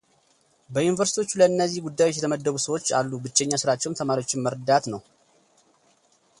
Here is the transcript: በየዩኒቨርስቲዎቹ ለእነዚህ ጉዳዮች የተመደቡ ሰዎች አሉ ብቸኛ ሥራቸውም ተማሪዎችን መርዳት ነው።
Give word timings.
በየዩኒቨርስቲዎቹ 0.73 1.29
ለእነዚህ 1.39 1.83
ጉዳዮች 1.87 2.17
የተመደቡ 2.17 2.55
ሰዎች 2.65 2.85
አሉ 2.99 3.11
ብቸኛ 3.25 3.53
ሥራቸውም 3.63 3.97
ተማሪዎችን 4.01 4.43
መርዳት 4.47 4.85
ነው። 4.95 5.03